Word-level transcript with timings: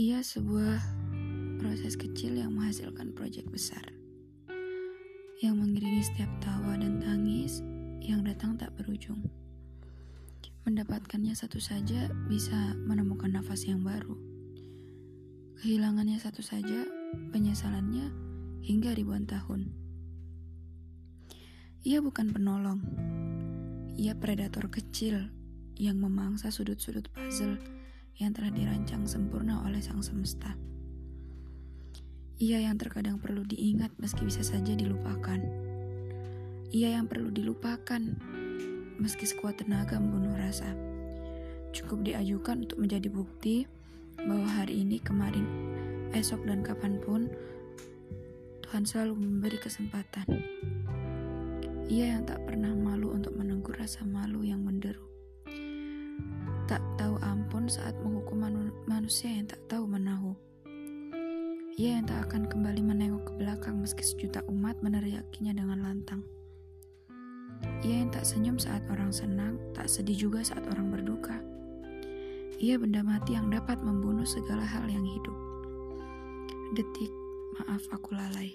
Ia 0.00 0.24
sebuah 0.24 0.80
proses 1.60 1.92
kecil 1.92 2.40
yang 2.40 2.56
menghasilkan 2.56 3.12
proyek 3.12 3.44
besar. 3.52 3.84
Yang 5.44 5.60
mengiringi 5.60 6.00
setiap 6.00 6.32
tawa 6.40 6.80
dan 6.80 7.04
tangis 7.04 7.60
yang 8.00 8.24
datang 8.24 8.56
tak 8.56 8.72
berujung. 8.80 9.20
Mendapatkannya 10.64 11.36
satu 11.36 11.60
saja 11.60 12.08
bisa 12.32 12.72
menemukan 12.80 13.28
nafas 13.28 13.68
yang 13.68 13.84
baru. 13.84 14.16
Kehilangannya 15.60 16.16
satu 16.16 16.40
saja, 16.40 16.88
penyesalannya 17.36 18.08
hingga 18.64 18.96
ribuan 18.96 19.28
tahun. 19.28 19.68
Ia 21.84 22.00
bukan 22.00 22.32
penolong. 22.32 22.80
Ia 24.00 24.16
predator 24.16 24.64
kecil 24.72 25.28
yang 25.76 26.00
memangsa 26.00 26.48
sudut-sudut 26.48 27.04
puzzle 27.12 27.79
yang 28.20 28.36
telah 28.36 28.52
dirancang 28.52 29.08
sempurna 29.08 29.64
oleh 29.64 29.80
sang 29.80 30.04
semesta. 30.04 30.52
Ia 32.40 32.68
yang 32.68 32.76
terkadang 32.76 33.16
perlu 33.16 33.44
diingat 33.48 33.96
meski 33.96 34.28
bisa 34.28 34.44
saja 34.44 34.76
dilupakan. 34.76 35.40
Ia 36.72 37.00
yang 37.00 37.08
perlu 37.08 37.32
dilupakan 37.32 38.00
meski 39.00 39.24
sekuat 39.24 39.64
tenaga 39.64 39.96
membunuh 39.96 40.36
rasa. 40.36 40.68
Cukup 41.72 42.04
diajukan 42.04 42.68
untuk 42.68 42.80
menjadi 42.80 43.08
bukti 43.08 43.64
bahwa 44.20 44.44
hari 44.44 44.84
ini, 44.84 45.00
kemarin, 45.00 45.44
esok, 46.12 46.44
dan 46.44 46.60
kapan 46.60 47.00
pun 47.00 47.32
Tuhan 48.64 48.84
selalu 48.84 49.16
memberi 49.16 49.58
kesempatan. 49.58 50.28
Ia 51.90 52.20
yang 52.20 52.24
tak 52.28 52.44
pernah 52.46 52.70
malu 52.70 53.10
untuk 53.16 53.34
menegur 53.34 53.74
rasa 53.74 54.06
malu 54.06 54.46
yang 54.46 54.62
menderu. 54.62 55.09
Saat 57.70 57.94
menghukum 58.02 58.42
manusia 58.90 59.30
yang 59.30 59.46
tak 59.46 59.62
tahu 59.70 59.86
menahu. 59.86 60.34
Ia 61.78 62.02
yang 62.02 62.10
tak 62.10 62.26
akan 62.26 62.50
kembali 62.50 62.82
menengok 62.82 63.30
ke 63.30 63.32
belakang 63.38 63.78
meski 63.78 64.02
sejuta 64.02 64.42
umat 64.50 64.74
meneriakinya 64.82 65.54
dengan 65.54 65.78
lantang. 65.78 66.26
Ia 67.86 68.02
yang 68.02 68.10
tak 68.10 68.26
senyum 68.26 68.58
saat 68.58 68.82
orang 68.90 69.14
senang, 69.14 69.54
tak 69.70 69.86
sedih 69.86 70.26
juga 70.26 70.42
saat 70.42 70.66
orang 70.66 70.90
berduka. 70.90 71.38
Ia 72.58 72.74
benda 72.74 73.06
mati 73.06 73.38
yang 73.38 73.54
dapat 73.54 73.78
membunuh 73.78 74.26
segala 74.26 74.66
hal 74.66 74.90
yang 74.90 75.06
hidup. 75.06 75.36
Detik, 76.74 77.14
maaf 77.54 77.86
aku 77.94 78.18
lalai. 78.18 78.50